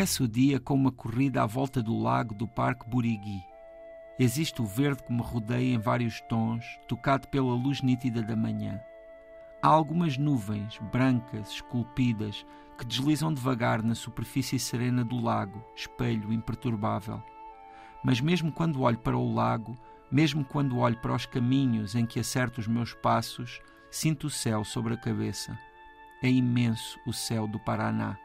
[0.00, 3.44] Começo o dia com uma corrida à volta do lago do Parque Burigui.
[4.18, 8.80] Existe o verde que me rodeia em vários tons, tocado pela luz nítida da manhã.
[9.60, 12.46] Há algumas nuvens, brancas, esculpidas,
[12.78, 17.22] que deslizam devagar na superfície serena do lago, espelho imperturbável.
[18.02, 19.76] Mas mesmo quando olho para o lago,
[20.10, 23.60] mesmo quando olho para os caminhos em que acerto os meus passos,
[23.90, 25.58] sinto o céu sobre a cabeça.
[26.22, 28.18] É imenso o céu do Paraná.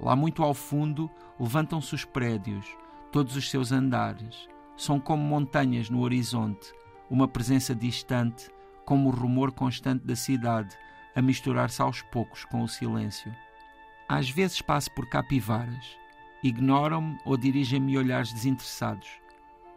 [0.00, 2.66] Lá muito ao fundo levantam-se os prédios,
[3.10, 4.48] todos os seus andares.
[4.76, 6.72] São como montanhas no horizonte,
[7.10, 8.48] uma presença distante,
[8.84, 10.76] como o rumor constante da cidade,
[11.16, 13.34] a misturar-se aos poucos com o silêncio.
[14.08, 15.98] Às vezes passo por capivaras.
[16.42, 19.08] Ignoram-me ou dirigem-me olhares desinteressados.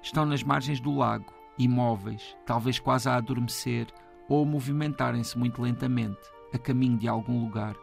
[0.01, 3.87] Estão nas margens do lago, imóveis, talvez quase a adormecer
[4.29, 6.21] ou movimentarem-se muito lentamente,
[6.53, 7.75] a caminho de algum lugar.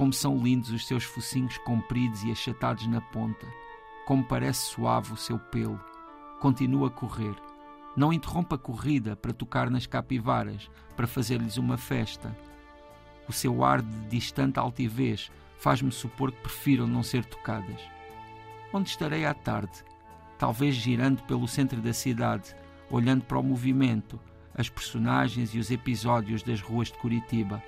[0.00, 3.46] Como são lindos os seus focinhos compridos e achatados na ponta.
[4.06, 5.78] Como parece suave o seu pelo.
[6.40, 7.34] Continua a correr.
[7.94, 12.34] Não interrompa a corrida para tocar nas capivaras, para fazer-lhes uma festa.
[13.28, 17.82] O seu ar de distante altivez faz-me supor que prefiram não ser tocadas.
[18.72, 19.84] Onde estarei à tarde?
[20.38, 22.56] Talvez girando pelo centro da cidade,
[22.90, 24.18] olhando para o movimento,
[24.54, 27.62] as personagens e os episódios das ruas de Curitiba.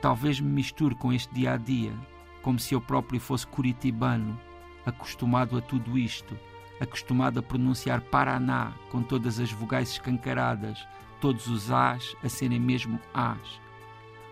[0.00, 1.92] Talvez me misture com este dia a dia,
[2.40, 4.38] como se eu próprio fosse curitibano,
[4.86, 6.34] acostumado a tudo isto,
[6.80, 10.88] acostumado a pronunciar Paraná com todas as vogais escancaradas,
[11.20, 13.60] todos os As a serem mesmo As.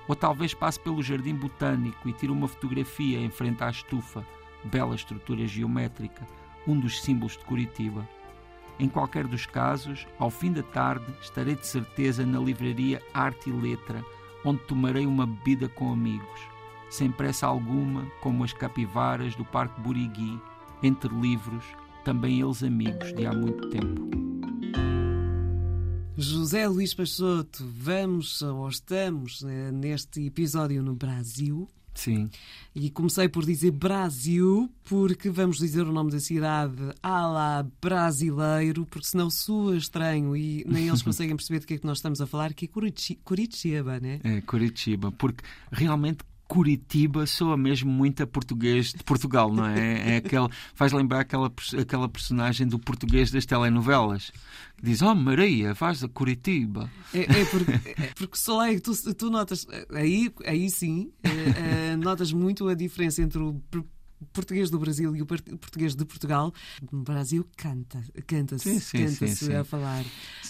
[0.08, 4.24] Ou talvez passe pelo jardim botânico e tire uma fotografia em frente à estufa,
[4.64, 6.26] bela estrutura geométrica,
[6.66, 8.08] um dos símbolos de Curitiba.
[8.78, 13.52] Em qualquer dos casos, ao fim da tarde, estarei de certeza na livraria Arte e
[13.52, 14.02] Letra
[14.44, 16.40] onde tomarei uma bebida com amigos,
[16.90, 20.40] sem pressa alguma, como as capivaras do Parque Burigui,
[20.82, 21.64] entre livros,
[22.04, 24.08] também eles amigos de há muito tempo.
[26.16, 31.68] José Luís Peixoto, vamos ou estamos eh, neste episódio no Brasil.
[31.98, 32.30] Sim.
[32.72, 38.86] E comecei por dizer Brasil, porque vamos dizer o nome da cidade à la brasileiro,
[38.86, 42.20] porque senão soa estranho e nem eles conseguem perceber do que é que nós estamos
[42.20, 44.20] a falar, que é Curitiba, né?
[44.22, 45.42] É, Curitiba, porque
[45.72, 50.14] realmente Curitiba soa mesmo muito a português de Portugal, não é?
[50.14, 54.32] é aquele, faz lembrar aquela, aquela personagem do português das telenovelas.
[54.78, 56.90] Que diz, oh Maria, vais a Curitiba.
[57.12, 57.72] É, é porque,
[58.02, 63.20] é porque Soleil, tu, tu notas, aí, aí sim, é, é, notas muito a diferença
[63.20, 63.60] entre o
[64.32, 66.52] português do Brasil e o português de Portugal,
[66.90, 70.04] no Brasil canta, canta-se, canta-se a falar.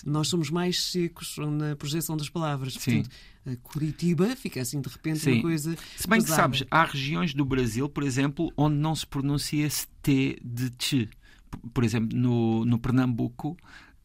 [0.05, 2.75] Nós somos mais secos na projeção das palavras.
[2.75, 3.03] Sim.
[3.03, 3.11] Portanto,
[3.62, 5.33] Curitiba fica assim de repente sim.
[5.34, 5.77] uma coisa.
[5.97, 6.23] Se bem pesada.
[6.23, 10.71] que sabes, há regiões do Brasil, por exemplo, onde não se pronuncia esse T de
[10.71, 11.09] T.
[11.73, 13.57] Por exemplo, no, no Pernambuco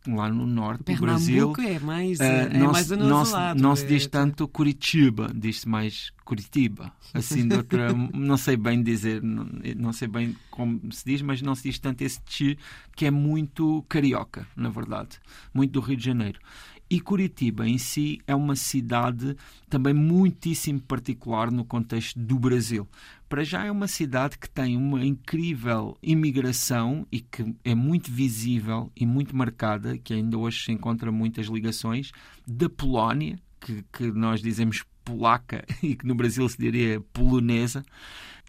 [0.07, 1.53] lá no norte do Brasil.
[1.59, 6.11] é mais, uh, é não, mais se, não, não se diz tanto Curitiba, diz-se mais
[6.23, 6.91] Curitiba.
[7.13, 9.47] Assim, de outra, não sei bem dizer, não,
[9.77, 12.57] não, sei bem como se diz, mas não se diz tanto esse chi
[12.95, 15.19] que é muito carioca, na verdade,
[15.53, 16.39] muito do Rio de Janeiro.
[16.89, 19.35] E Curitiba em si é uma cidade
[19.69, 22.87] também muitíssimo particular no contexto do Brasil.
[23.27, 28.91] Para já é uma cidade que tem uma incrível imigração e que é muito visível
[28.95, 32.11] e muito marcada, que ainda hoje se encontra muitas ligações,
[32.45, 37.83] da Polónia, que, que nós dizemos polaca e que no Brasil se diria polonesa,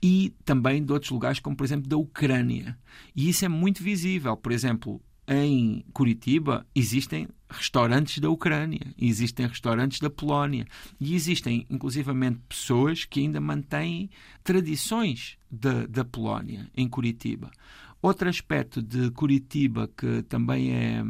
[0.02, 2.76] e também de outros lugares, como por exemplo da Ucrânia.
[3.16, 4.36] E isso é muito visível.
[4.36, 7.26] Por exemplo, em Curitiba existem
[7.56, 10.66] restaurantes da Ucrânia, existem restaurantes da Polónia
[11.00, 14.10] e existem inclusivamente pessoas que ainda mantêm
[14.42, 17.50] tradições da, da Polónia em Curitiba.
[18.02, 21.02] Outro aspecto de Curitiba que também é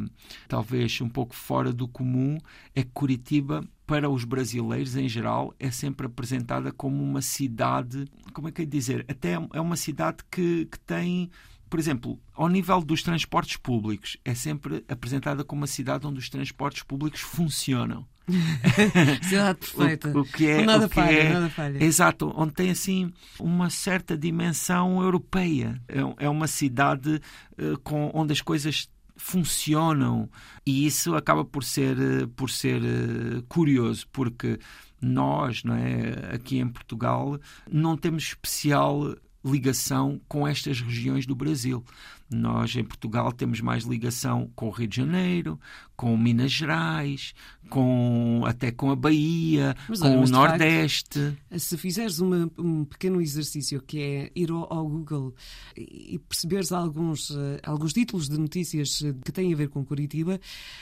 [0.46, 2.38] talvez um pouco fora do comum
[2.72, 8.46] é que Curitiba, para os brasileiros em geral, é sempre apresentada como uma cidade, como
[8.46, 9.04] é que é dizer?
[9.08, 11.32] Até é uma cidade que, que tem
[11.68, 16.28] por exemplo, ao nível dos transportes públicos, é sempre apresentada como uma cidade onde os
[16.28, 18.06] transportes públicos funcionam.
[19.22, 20.08] cidade perfeita.
[20.16, 21.84] O, o que é, nada, o que falha, é, nada falha.
[21.84, 25.80] Exato, onde tem assim uma certa dimensão europeia.
[25.88, 27.20] É, é uma cidade
[27.58, 30.28] uh, com, onde as coisas funcionam
[30.66, 34.58] e isso acaba por ser, uh, por ser uh, curioso, porque
[35.00, 37.38] nós, não é, aqui em Portugal,
[37.70, 39.14] não temos especial
[39.44, 41.84] ligação com estas regiões do Brasil.
[42.30, 45.60] Nós, em Portugal, temos mais ligação com o Rio de Janeiro,
[45.94, 47.34] com Minas Gerais,
[47.68, 51.20] com, até com a Bahia, Mas com o mas de Nordeste.
[51.20, 55.34] facto, se fizeres uma- um pequeno exercício que é ir ao, ao Google
[55.76, 60.40] e perceberes alguns, eh, alguns títulos de notícias eh, que têm a ver com Curitiba,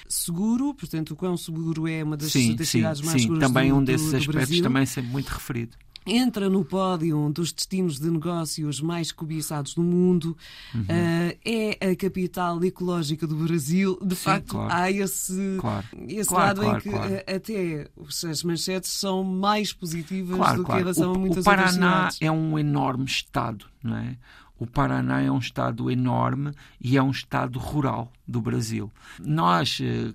[0.08, 3.29] seguro, portanto, o quão seguro é uma das, sim, das sim, cidades mais sim.
[3.29, 4.62] seguras Também do, um desses do aspectos Brasil.
[4.62, 5.76] também é sempre muito referido.
[6.06, 10.37] Entra no pódio dos destinos de negócios mais cobiçados do mundo,
[10.75, 10.84] Uhum.
[10.88, 11.38] eh,
[11.81, 13.99] é a capital ecológica do Brasil.
[14.02, 14.72] De Sim, facto, claro.
[14.72, 15.87] há esse, Claro.
[16.08, 16.88] esse Claro, lado em que
[17.32, 21.44] até os- as manchetes são mais positivas do que em relação o, a muitas o
[21.44, 21.75] Paraná outras
[22.14, 22.19] cidades.
[22.22, 24.16] é um enorme estado, não é?
[24.58, 28.93] O Paraná é um estado enorme e é um estado rural do Brasil.
[29.19, 30.14] Nós, eh,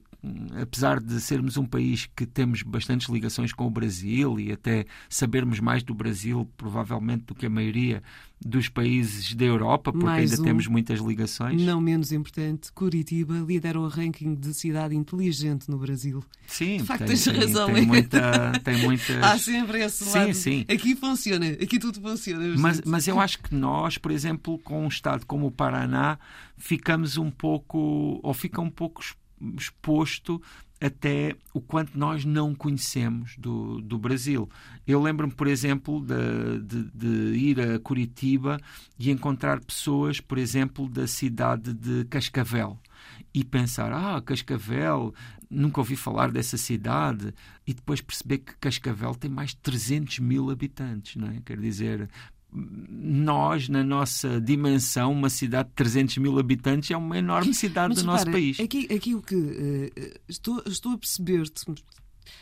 [0.61, 5.59] apesar de sermos um país que temos bastantes ligações com o Brasil e até sabermos
[5.59, 8.01] mais do Brasil, provavelmente, do que a maioria
[8.43, 10.45] dos países da Europa, porque Mais ainda um.
[10.45, 11.61] temos muitas ligações.
[11.61, 16.23] Não menos importante, Curitiba lidera o ranking de cidade inteligente no Brasil.
[16.45, 17.73] Sim, De facto, tem, tens tem- razão.
[17.73, 19.23] Tem, muita, tem muitas.
[19.23, 20.33] Há sempre esse Sim, lado.
[20.33, 20.65] sim.
[20.67, 22.55] Aqui funciona, aqui tudo funciona.
[22.57, 26.19] Mas, mas eu acho que nós, por exemplo, com um estado como o Paraná,
[26.57, 29.01] ficamos um pouco, ou fica um pouco
[29.57, 30.41] exposto
[30.79, 34.47] até o quanto nós não conhecemos do, do Brasil.
[34.85, 38.59] Eu lembro-me, por exemplo, de, de- de ir a Curitiba
[38.99, 42.77] e encontrar pessoas, por exemplo, da cidade de Cascavel
[43.33, 45.13] e pensar, ah, Cascavel,
[45.49, 47.33] nunca ouvi falar dessa cidade,
[47.65, 51.41] e depois perceber que Cascavel tem mais de 300 mil habitantes, não é?
[51.43, 52.09] Quer dizer,
[52.89, 58.03] nós, na nossa dimensão, uma cidade de 300 mil habitantes é uma enorme cidade Mas
[58.03, 58.59] do nosso país.
[58.59, 61.65] Aqui, aqui o que eh, estou, estou a perceber-te,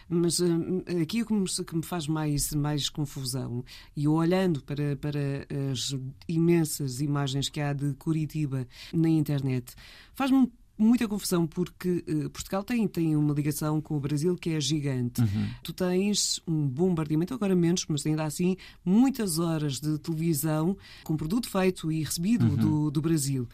[0.07, 3.63] mas eh, aqui o que me, que me faz mais, mais confusão,
[3.95, 5.95] e eu olhando para, para as
[6.27, 9.75] imensas imagens que há de Curitiba na internet,
[10.13, 14.59] faz-me muita confusão porque eh, Portugal tem, tem uma ligação com o Brasil que é
[14.59, 15.21] gigante.
[15.21, 15.47] Uhum.
[15.63, 21.49] Tu tens um bombardeamento, agora menos, mas ainda assim, muitas horas de televisão com produto
[21.49, 22.55] feito e recebido Uhum.
[22.55, 23.47] do, do Brasil.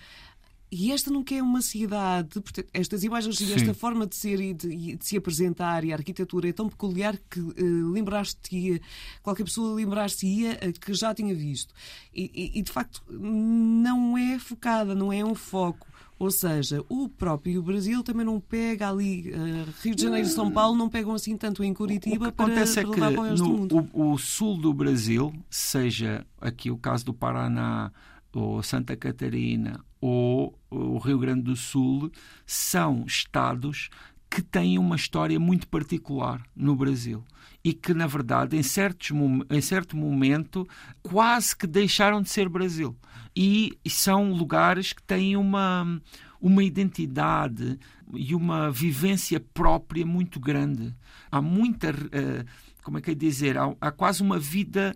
[0.73, 3.56] E esta nunca é uma cidade, portanto, estas imagens e Sim.
[3.56, 6.69] esta forma de ser e de, e de se apresentar e a arquitetura é tão
[6.69, 8.81] peculiar que eh, lembraste-te,
[9.21, 11.73] qualquer pessoa lembrar-se-ia eh, que já tinha visto.
[12.13, 15.88] E, e- e, de facto não é focada, não é um foco.
[16.18, 20.50] Ou seja, o próprio Brasil também não pega ali, eh, Rio de Janeiro e São
[20.51, 23.19] Paulo não pegam assim tanto em Curitiba o que para, acontece para é que para
[23.19, 23.75] o resto do mundo.
[23.75, 27.91] no, o, o sul do Brasil, seja aqui o caso do Paraná,
[28.33, 32.12] ou Santa Catarina, ou o Rio Grande do Sul,
[32.45, 33.89] são estados
[34.30, 37.24] que têm uma história muito particular no Brasil
[37.63, 39.12] e que, na verdade, em, certos,
[39.50, 40.68] em certo momento,
[41.03, 42.95] quase que deixaram de ser Brasil.
[43.36, 46.01] E são lugares que têm uma,
[46.39, 47.77] uma identidade
[48.13, 50.95] e uma vivência própria muito grande.
[51.30, 52.45] Há muita, eh,
[52.83, 54.95] como é que é dizer, há, há quase uma vida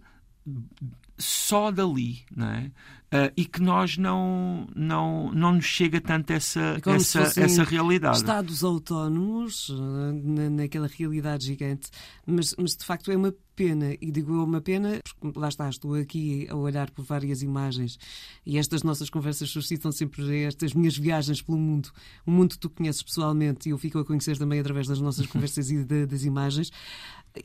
[1.17, 2.71] só dali, não é?
[3.11, 7.63] Eh, e que nós não, não, não nos chega tanto essa, É como essa, essa
[7.63, 8.17] realidade.
[8.17, 11.89] Estados autónomos, na, naquela realidade gigante,
[12.25, 15.69] mas, mas de facto é uma pena, e digo eu uma pena, porque lá está,
[15.69, 17.97] estou aqui a olhar por várias imagens
[18.45, 21.89] e estas nossas conversas suscitam sempre estas minhas viagens pelo mundo,
[22.25, 25.25] o mundo que tu conheces pessoalmente e eu fico a conhecer também através das nossas
[25.27, 26.69] conversas e da- das imagens,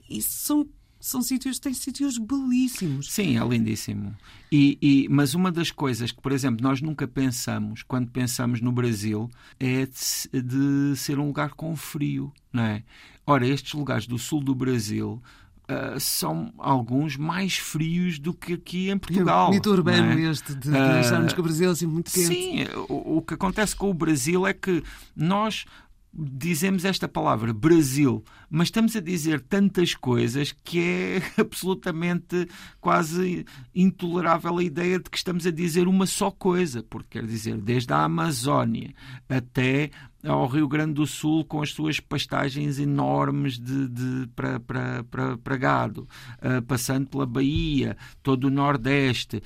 [0.08, 0.66] e são,
[1.00, 3.10] são sítios, têm sítios belíssimos.
[3.10, 4.14] Sim, é lindíssimo.
[4.52, 8.70] E, e- mas uma das coisas que, por exemplo, nós nunca pensamos quando pensamos no
[8.70, 12.82] Brasil é de, de ser um lugar com frio, não é?
[13.26, 15.22] Ora, estes lugares do sul do Brasil
[15.68, 19.50] ah, são alguns mais frios do que aqui em Portugal.
[19.50, 20.30] Mito urbano é?
[20.30, 22.26] este de, de Ah, acharmos que o Brasil é assim muito quente.
[22.26, 24.82] Sim, o, o que acontece com o Brasil é que
[25.14, 25.64] nós
[26.12, 32.48] dizemos esta palavra Brasil, mas estamos a dizer tantas coisas que é absolutamente
[32.80, 37.60] quase intolerável a ideia de que estamos a dizer uma só coisa, porque quer dizer,
[37.60, 38.92] desde a Amazónia
[39.28, 39.90] até
[40.24, 45.38] ao Rio Grande do Sul com as suas pastagens enormes de, de- para, para, para,
[45.38, 46.08] para gado,
[46.42, 49.42] ah, passando pela Bahia, todo o Nordeste,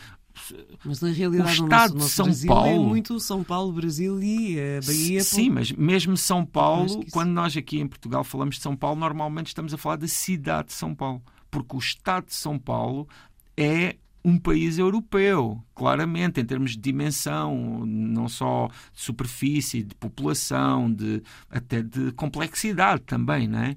[0.85, 3.45] Mas na realidade O o estado nosso, de nosso São Brasil Paulo- é muito São
[3.45, 5.23] Paulo, Brasil e a Bahia.
[5.23, 9.49] Sim, mas mesmo São Paulo, quando nós aqui em Portugal falamos de São Paulo, normalmente
[9.49, 13.09] estamos a falar da cidade de São Paulo, porque o estado de São Paulo
[13.57, 20.91] é um país europeu, claramente, em termos de dimensão, não só de superfície, de população,
[20.91, 23.77] de, até de complexidade também, não é?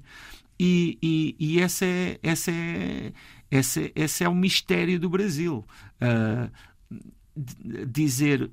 [0.58, 3.12] E, e, e esse, é, esse, é,
[3.50, 5.64] esse, esse é o mistério do Brasil.
[6.00, 6.50] Ah,
[7.86, 8.50] dizer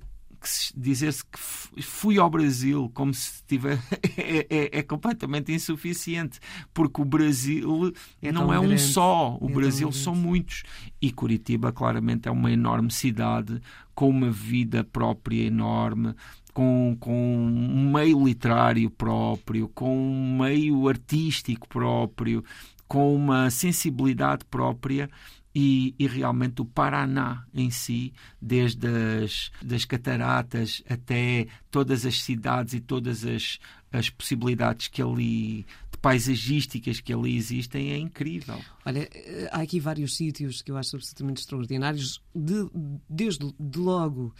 [0.75, 1.39] dizer-se que
[1.81, 3.79] fui ao Brasil como se tiver
[4.17, 6.39] é, é, é, completamente insuficiente
[6.73, 8.75] porque o Brasil é não é grande.
[8.75, 10.63] um só o é Brasil são muitos
[11.01, 13.59] e Curitiba claramente é uma enorme cidade
[13.93, 16.13] com uma vida própria enorme
[16.53, 22.43] com, com um meio literário próprio com um meio artístico próprio
[22.87, 25.09] com uma sensibilidade própria
[25.53, 28.87] e, e, realmente o Paraná em si, desde
[29.23, 33.57] as das cataratas até todas as cidades e todas as,
[33.95, 35.65] as possibilidades que ali
[36.05, 38.59] paisagísticas que ali existem é incrível.
[38.85, 39.09] Olha,
[39.51, 42.21] há aqui vários sítios que eu acho absolutamente extraordinários.
[42.35, 42.69] De,
[43.09, 44.31] desde de logo,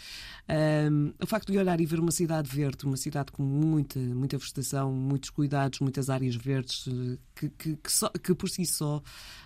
[0.91, 4.37] um, o facto de olhar e ver uma cidade verde, uma cidade com muita, muita
[4.37, 9.01] vegetação, muitos cuidados, muitas áreas verdes, eh, que, que, que, só, que por si só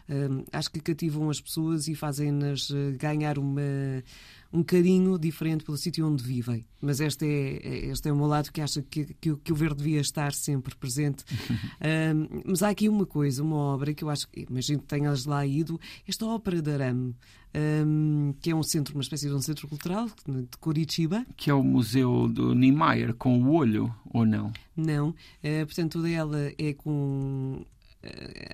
[0.09, 4.03] um, acho que cativam as pessoas e fazem-nas eh, ganhar uma
[4.51, 6.65] um carinho diferente pelo sítio onde vivem.
[6.81, 9.77] Mas este é, este é o meu lado que acha que, que, que o verde
[9.77, 11.23] devia estar sempre presente.
[12.15, 15.25] um, mas há aqui uma coisa, uma obra que eu acho que, imagino que tenhas
[15.25, 17.15] lá ido, esta Ópera de Arame.
[17.51, 21.25] Um, que é um centro, uma espécie de um centro cultural de Curitiba.
[21.35, 24.53] Que é o museu do Niemeyer, com o olho, ou não?
[24.75, 25.09] Não.
[25.09, 27.65] Uh, portanto, toda ela é com.
[28.03, 28.07] Uh,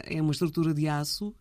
[0.06, 1.36] é uma estrutura de aço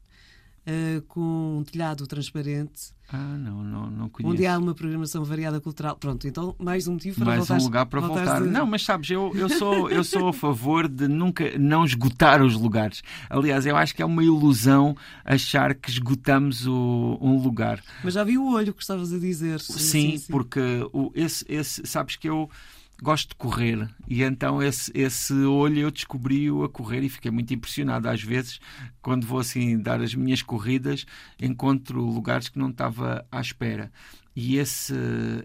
[0.66, 2.94] uh, com um telhado transparente.
[3.12, 4.32] Ah, não, não, não conheço.
[4.32, 5.96] Onde há uma programação variada cultural.
[5.96, 7.60] Pronto, então mais um motivo para mais voltar.
[7.60, 8.42] um lugar para voltar.
[8.42, 8.48] De...
[8.48, 12.54] Não, mas sabes, eu, eu, sou, eu sou a favor de nunca não esgotar os
[12.54, 13.02] lugares.
[13.28, 17.82] Aliás, eu acho que é uma ilusão achar que esgotamos o, um lugar.
[18.02, 19.60] Mas já vi o olho que estavas a dizer.
[19.60, 20.32] Sim, sim, sim.
[20.32, 20.60] porque
[20.92, 22.48] o, esse, esse, sabes que eu
[23.02, 27.52] gosto de correr e então esse, esse olho eu descobri-o a correr e fiquei muito
[27.52, 28.08] impressionado.
[28.08, 28.60] Às vezes,
[29.02, 31.06] quando vou assim dar as minhas corridas,
[31.40, 33.90] encontro lugares que não estava à espera.
[34.36, 34.94] E esse,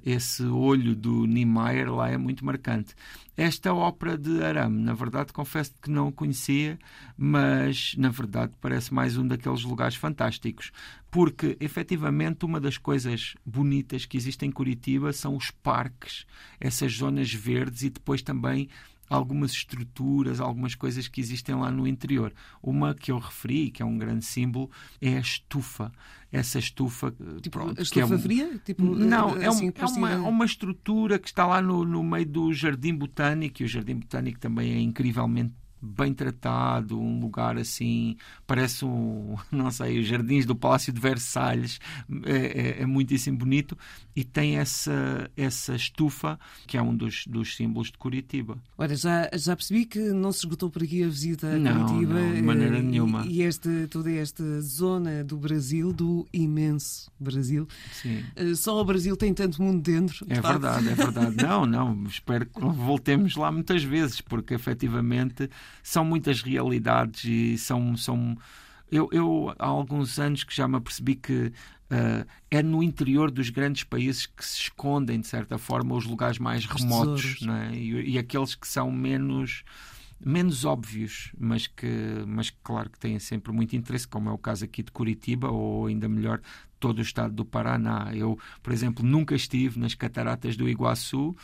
[0.04, 2.96] esse olho do Niemeyer lá é muito marcante.
[3.38, 6.78] Esta ópera de Arame, na verdade, confesso que não conhecia,
[7.18, 10.72] mas na verdade parece mais um daqueles lugares fantásticos,
[11.10, 16.26] porque efetivamente uma das coisas bonitas que existem em Curitiba são os parques,
[16.60, 18.68] essas zonas verdes e depois também
[19.10, 22.34] algumas estruturas, algumas coisas que existem lá no interior.
[22.62, 24.70] Uma que eu referi, que é um grande símbolo,
[25.02, 25.92] é a estufa.
[26.32, 27.08] Essa estufa.
[27.20, 28.20] Eh, tipo, pronto, a estufa é um...
[28.20, 28.62] fria?
[28.64, 32.04] Tipo, Não, eh, assim, é, um, é uma, uma, estrutura que está lá no, no
[32.04, 37.58] meio do Jardim Botânico, e o Jardim Botânico também é incrivelmente bem tratado, um lugar
[37.58, 41.80] assim, parece um, não sei, os jardins do Palácio de Versalhes,
[42.26, 43.78] é, é, é muitíssimo bonito
[44.16, 48.58] e tem essa, essa estufa que é um dos, dos símbolos de Curitiba.
[48.78, 52.14] Olha, já, já percebi que não se esgotou por aqui a visita a Curitiba.
[52.14, 53.26] Não, de maneira e, nenhuma.
[53.26, 57.68] E este, toda esta zona do Brasil, do imenso Brasil.
[57.94, 58.24] Sim.
[58.36, 60.26] Eh, só o Brasil tem tanto mundo dentro.
[60.30, 61.36] É verdade, é verdade.
[61.42, 65.50] Não, não, espero que voltemos lá muitas vezes, porque efetivamente
[65.84, 67.96] são muitas realidades e são.
[67.96, 68.38] são
[68.92, 71.52] eu, eu há alguns anos que já me apercebi que
[71.90, 76.38] Uh, é no interior dos grandes países que se escondem, de certa forma, os lugares
[76.38, 77.74] mais remotos é?
[77.74, 79.64] e, e, aqueles que são menos,
[80.24, 81.88] menos óbvios, mas que,
[82.28, 85.88] mas claro que têm sempre muito interesse, como é o caso aqui de Curitiba, ou
[85.88, 86.40] ainda melhor,
[86.80, 88.12] todo o estado do Paraná.
[88.14, 91.36] Eu, por exemplo, nunca estive nas cataratas do Iguaçu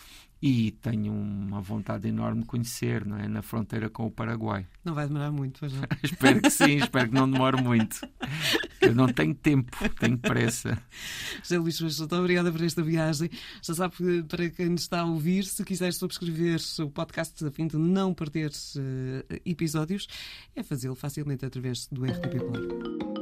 [0.48, 3.28] e tenho uma vontade enorme de conhecer, não é?
[3.28, 4.68] Na fronteira com o Paraguai.
[4.84, 5.82] Não vai demorar muito, pois não?
[6.04, 8.00] espero que sim, espero que não demore muito.
[8.80, 10.78] Eu não tenho tempo, tenho pressa.
[11.42, 13.28] José Luís muito obrigada por esta viagem.
[13.64, 17.50] Já sabe que para quem nos está a ouvir, se quiser subscrever o podcast a
[17.50, 20.06] fim de não perder uh, episódios,
[20.56, 23.15] é fazê-lo facilmente através do RTP Play.